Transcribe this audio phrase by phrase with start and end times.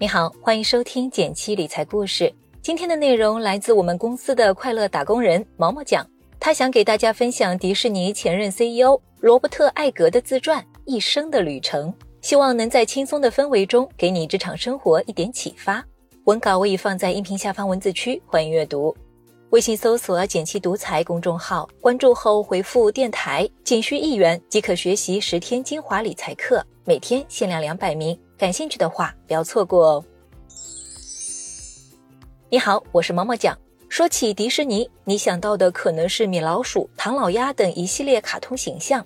[0.00, 2.32] 你好，欢迎收听简七理财故事。
[2.62, 6.08] 今天的内容来自我们公司的快乐打工人毛毛讲，
[6.38, 11.92] 他想给大家分享迪士尼前任 CEO 罗伯特·艾格的自传《一生的旅程》，
[12.22, 15.84] 希望能在轻松的氛围中给你职场生活一点启发。
[16.26, 18.96] 文稿我已放在音频下方文字区，欢迎阅读。
[19.50, 28.18] 微信搜索“简七独裁公众号，关注后回复“电台”，仅需一元即可学习十天精华理财课，每天限量两百名。
[28.36, 30.04] 感兴趣的话，不要错过哦。
[32.50, 33.56] 你好，我是毛毛酱。
[33.88, 39.02] 说起迪士尼，你想到的可能是米老鼠、唐老鸭等一系列卡通形象。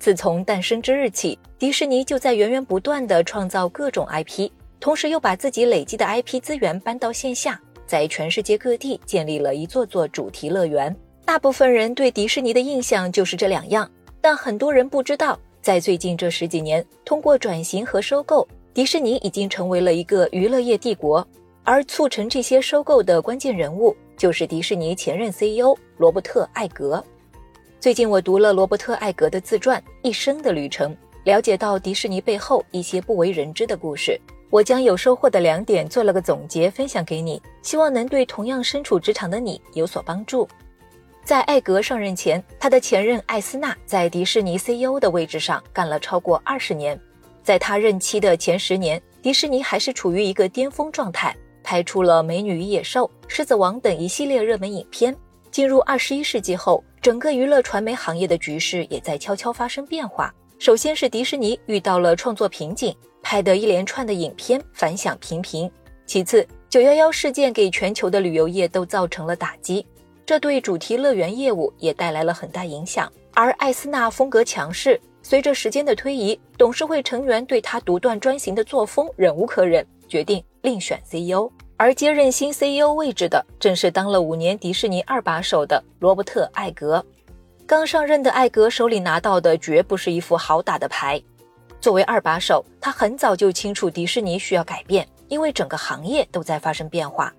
[0.00, 10.94] 自从诞生之日起，迪士尼就在源源不断地创造各种 IP，同时又把自己累积的 IP 资源搬到线下，在全世界各地建立了一座座主题乐园。
[11.24, 13.90] 大部分人对迪士尼的印象就是这两样，
[14.20, 18.46] 但很多人不知道，在最近这十几年，通过转型和收购。
[18.72, 21.26] 迪士尼已经成为了一个娱乐业帝国，
[21.64, 27.02] 而促成这些收购的关键人物就是迪士尼前任 CEO 罗伯特·艾格。
[27.80, 30.92] 最近我读了罗伯特·艾格的自传《一生的旅程》，
[31.24, 34.20] 了解到迪士尼背后一些不为人知的故事。
[34.48, 40.48] 我将有收获的两点做了个总结，分享给你，希望能对同样身处职场的你有所帮助。
[41.24, 46.98] 在艾格上任前，他的前任艾斯纳在迪士尼 CEO 的位置上干了超过二十年。
[47.42, 55.14] 在他任期的前十年，迪士尼还是处于一个巅峰状态，拍出了《美女与野兽》《狮子王》等一系列热门影片。
[55.50, 60.32] 进入二十一世纪后，整个娱乐传媒行业的局势也在悄悄发生变化。
[60.58, 65.70] 首先是迪士尼遇到了创作瓶颈，拍的一连串的影片反响平平。
[66.06, 69.86] 其次，九幺幺事件给全球的旅游业都造成了打击，
[70.24, 73.12] 这对主题乐园业务也带来了很大影响。
[73.34, 75.00] 而艾斯纳风格强势。
[75.22, 81.50] 随着时间的推移，董事会成员对他独断专行的作风忍无可忍，决定另选 CEO。
[81.76, 87.04] 而接任新 CEO 位置的，正是当了五年迪士尼二把手的罗伯特·艾格。
[87.68, 91.20] 刚上任的艾格手里拿到的绝不是一副好打的牌。
[91.80, 97.34] 作为二把手，他很早就清楚迪士尼需要改变，因为整个行业都在发生变化。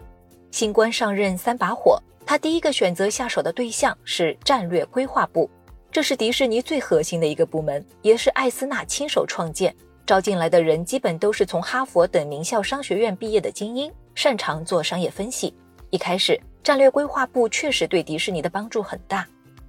[0.52, 5.50] 新官上任三把火，他第一个选择下手的对象是战略规划部。
[5.90, 9.74] 这是迪士尼最核心的一个部门，也是艾斯纳亲手创建。
[10.06, 15.54] 招进来的人基本都是从哈佛等名校商学院毕业的精英，擅长做商业分析。
[15.90, 19.26] 一开始，战略规划部确实对迪士尼的帮助很大，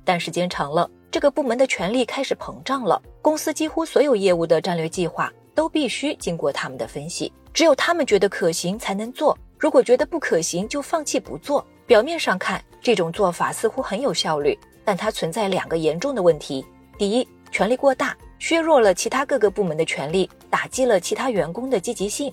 [0.09, 2.99] 但时间长了，这个部门的权力开始膨胀了。
[3.21, 9.37] 公司几乎所有业务的战略计划都必须经过他们的分析，只有他们觉得可行才能做。
[9.59, 11.63] 如果觉得不可行，就放弃不做。
[11.87, 14.59] 表面上看，这种做法似乎很有效率。
[14.83, 16.65] 但它存在两个严重的问题：
[16.97, 22.31] 第一，权力过大，削弱了其他各个部门的权力，打击了其他员工的积极性；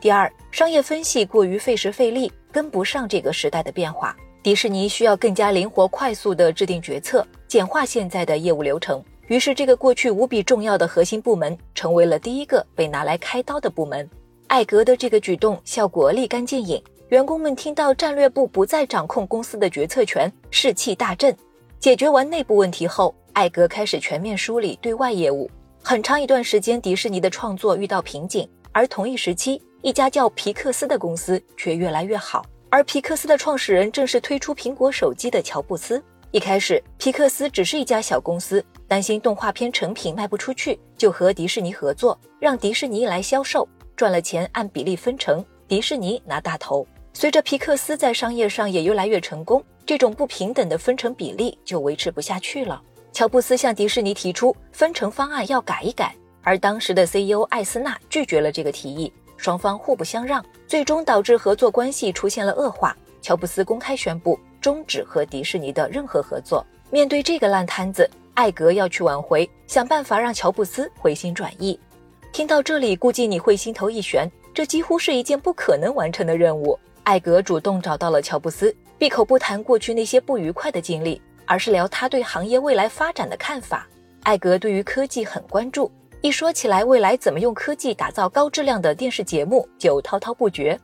[0.00, 4.16] 第二，商业分析过于费时费力，跟不上这个时代的变化。
[4.42, 9.00] 迪士尼需要更加灵活、快速地制定决策，简化现在的业务流程。
[9.28, 14.08] 于是，这个过去无比重要的核心部门，成为了第一个被拿来开刀的部门。
[14.48, 21.34] 艾格的这个举动效果立竿见影，员工们听到战略部不再掌控公司的决策权，士气大振。
[21.78, 25.48] 解决完内部问题后，艾格开始全面梳理对外业务。
[25.84, 32.44] 很长一段时间，迪士尼的创作遇到瓶颈，而同一时期，一家叫皮克斯的公司却越来越好。
[32.74, 36.02] 而皮克斯的创始人正是推出苹果手机的乔布斯。
[36.30, 46.86] 一开始，皮克斯只是一家小公司，担心动画片成品卖不出去，就和迪士尼合作，让迪士尼来销售，赚了钱按比例分成，迪士尼拿大头。
[47.12, 49.62] 随着皮克斯在商业上也越来越成功。
[49.84, 52.80] 这种不平等的分成比例就维持不下去了。
[53.12, 59.12] 乔布斯向迪士尼提出分成方案要改一改，而当时的 CEO 艾斯纳拒绝了这个提议，
[59.42, 62.96] 双方互不相让，最终导致合作关系出现了恶化。
[63.20, 66.64] 乔布斯公开宣布终止和迪士尼的任何合作。
[66.90, 71.76] 面对这个烂摊子，艾格要去挽回，想办法让乔布斯回心转意。
[72.32, 76.78] 听到这里，估计你会心头一悬，这几乎是一件不可能完成的任务。
[77.02, 78.72] 艾格主动找到了乔布斯。
[78.96, 83.88] 闭口不谈过去那些不愉快的经历，而是聊他对行业未来发展的看法。
[84.22, 85.90] 艾格对于科技很关注，
[86.22, 90.78] 一说起来未来怎么用科技打造高质量的电视节目，就滔滔不绝。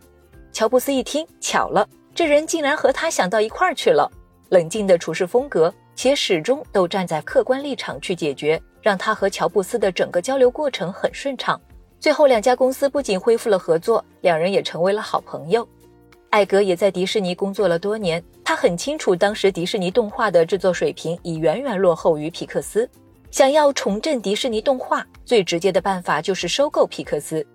[0.50, 4.10] 乔布斯一听，巧了，这人竟然和他想到一块儿去了。
[4.48, 11.60] 冷静的处事风格，且始终都站在客观立场去解决，让他和乔布斯的整个交流过程很顺畅。
[12.00, 15.66] 最后，两家公司不仅恢复了合作，两人也成为了好朋友。
[16.30, 22.90] 艾格也在迪士尼工作了多年，他很清楚当时迪士尼动画的制作水平已远远落后于皮克斯。
[23.30, 27.46] 想要重振迪士尼动画，最直接的办法就是收购皮克斯。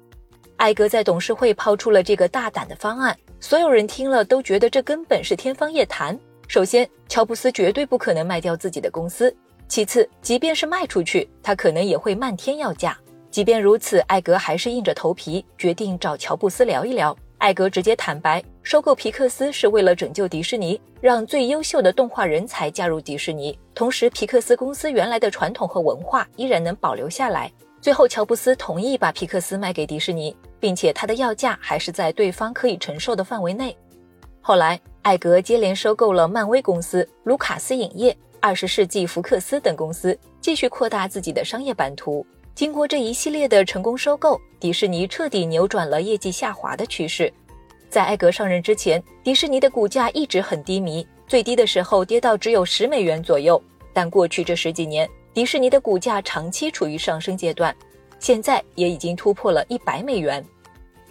[0.57, 6.17] 艾格在董事会抛出了这个大胆的方案，所有人听了都觉得这根本是天方夜谭。
[6.47, 9.29] 首先，乔布斯绝对不可能卖掉自己的公司；
[9.67, 12.95] 其次，即便是卖出去，他可能也会漫天要价。
[13.31, 17.17] 即便如此，艾格还是硬着头皮决定找乔布斯聊一聊。
[17.43, 27.51] 艾格直接坦白，收购皮克斯是为了拯救迪士尼，让最优秀的动画人才加入迪士尼，同时皮克斯公司原来的传统和文化依然能保留下来。
[27.81, 33.75] 最后，乔布斯同意把皮克斯卖给迪士尼，并且他的要价还是在对方可以承受的范围内。
[34.39, 42.25] 后来，艾格接连收购了漫威公司、卢卡斯影业、二十世纪福克斯等公司，继续扩大自己的商业版图。
[42.55, 47.31] 经过这一系列的成功收购，迪士尼彻底扭转了业绩下滑的趋势。
[47.89, 53.61] 在艾格上任之前，迪士尼的股价一直很低迷，最低的时候跌到只有十美元左右。
[53.91, 57.75] 但过去这十几年，迪士尼的股价长期处于上升阶段，
[58.19, 60.43] 现在也已经突破了一百美元。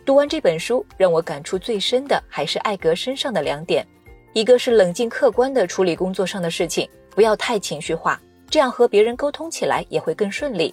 [0.05, 3.85] 读完这本书，让我感触最深的还是艾格身上的两点：
[4.33, 10.73] 一个是冷静客观地处理工作上的事情，不要太情绪化，这样和别人沟通起来也会更顺利。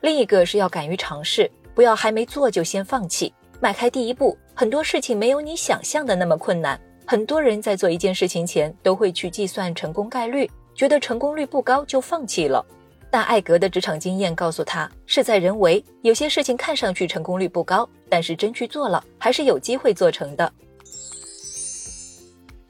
[0.00, 4.36] 另一个是要敢于尝试，不要还没做就先放弃，迈开第一步。
[4.54, 6.80] 很多事情没有你想象的那么困难。
[7.06, 12.64] 很多人在做一件事情前都会去计算成功概率，觉得成功率不高就放弃了。
[13.10, 20.52] 但艾格的职场经验告诉他，事在人为，有些事情看上去成功率不高，但是真去做了，还是有机会做成的。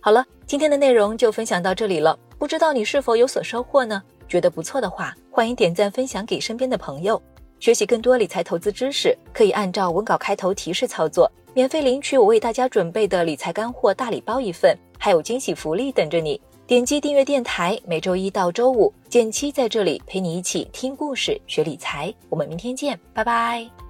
[0.00, 4.02] 好了，今天的内容就分享到这里了，不知道你是否有所收获呢？
[4.28, 7.20] 觉得不错的话，欢迎点赞分享给身边的朋友。
[7.58, 16.40] 学习更多理财投资知识，可以按照文稿开头提示操作，免费领取我为大家准备的理财干货大礼包一份，还有惊喜福利等着你。
[16.66, 22.12] 点击订阅电台，每周一到周五，简七在这里陪你一起听故事、学理财。
[22.28, 23.85] 我们明天见，拜拜。